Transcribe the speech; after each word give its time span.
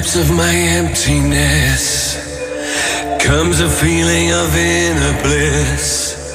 depths 0.00 0.16
of 0.16 0.34
my 0.34 0.54
emptiness 0.54 2.16
comes 3.22 3.60
a 3.60 3.68
feeling 3.68 4.32
of 4.32 4.56
inner 4.56 5.22
bliss. 5.22 6.32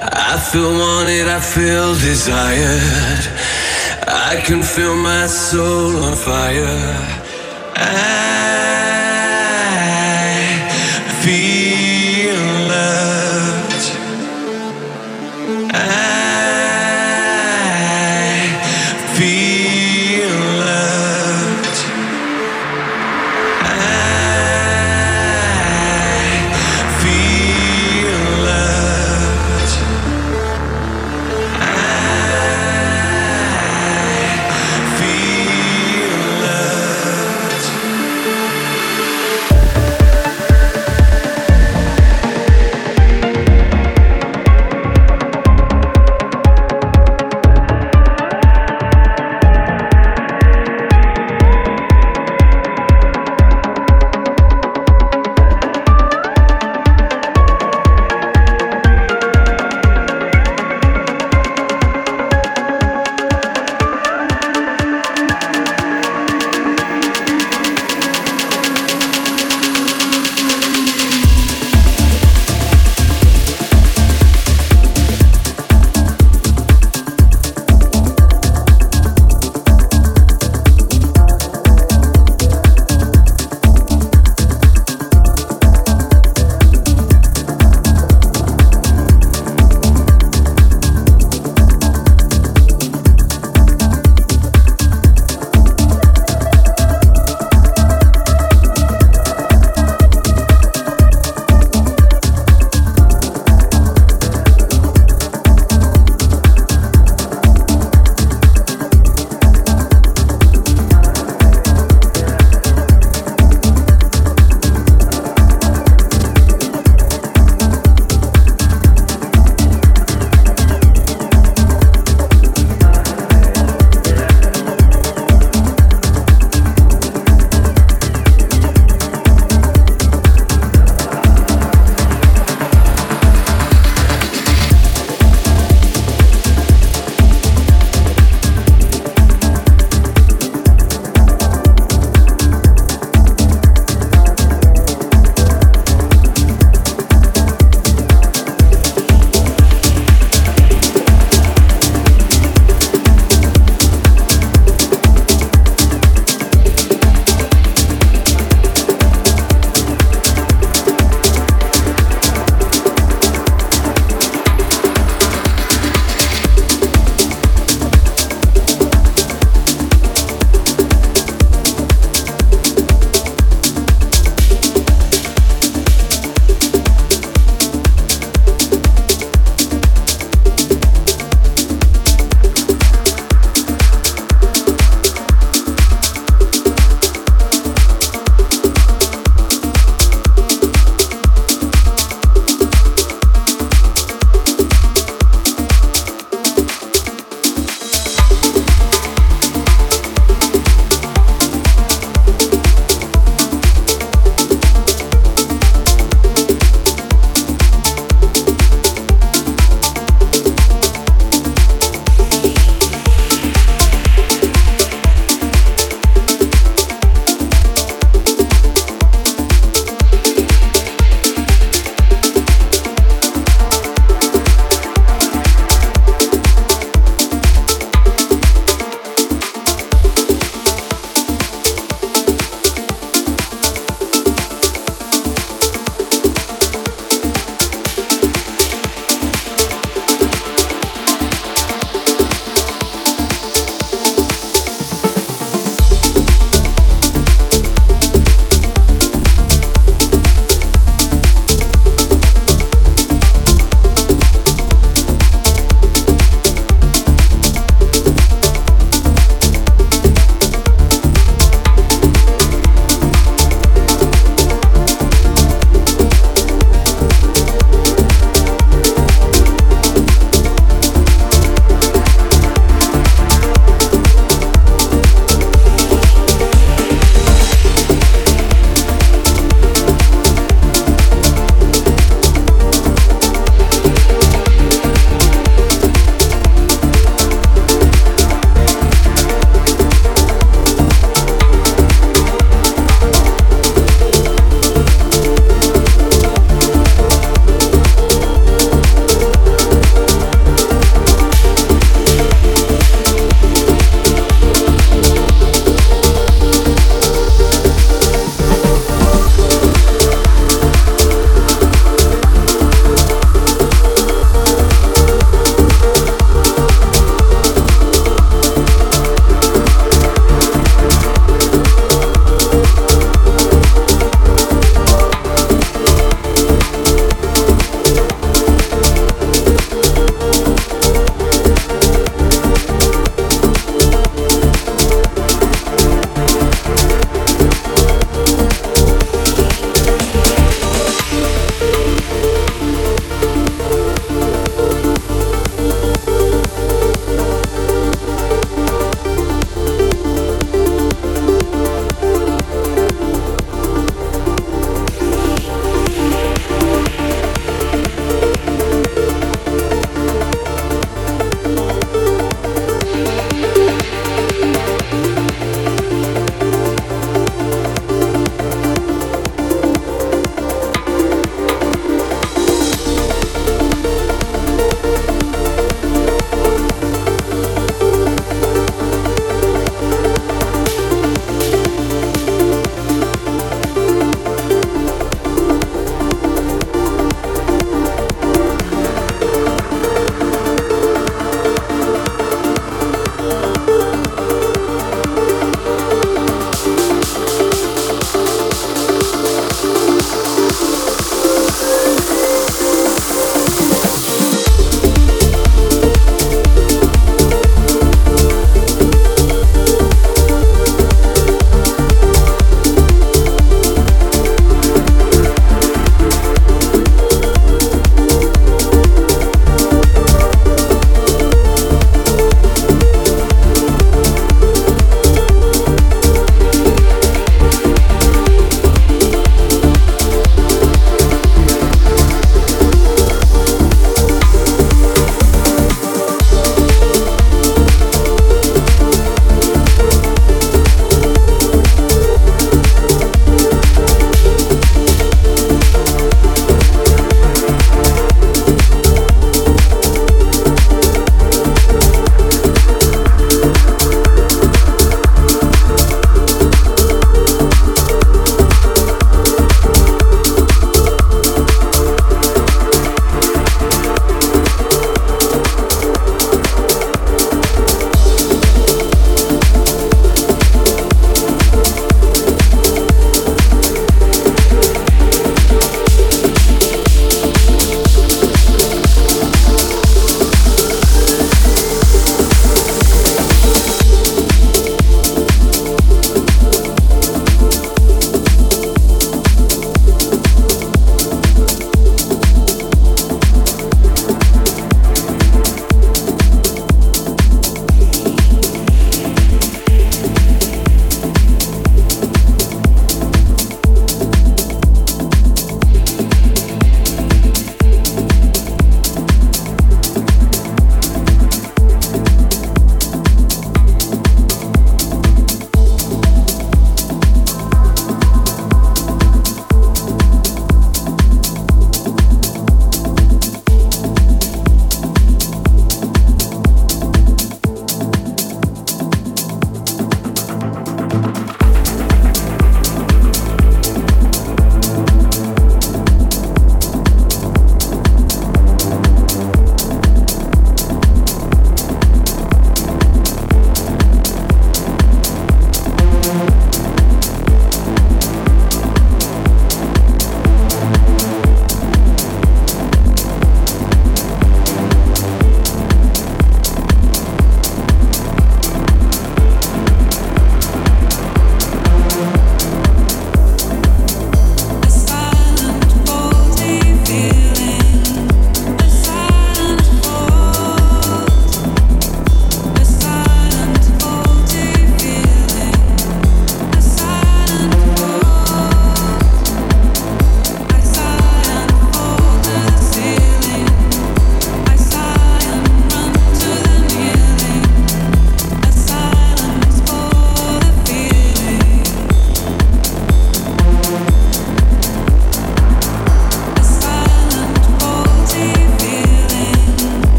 I 0.00 0.38
feel 0.50 0.72
wanted, 0.72 1.28
I 1.28 1.38
feel 1.38 1.92
desired. 1.96 3.24
I 4.08 4.40
can 4.46 4.62
feel 4.62 4.96
my 4.96 5.26
soul 5.26 5.96
on 6.02 6.16
fire. 6.16 7.20
I 7.76 8.83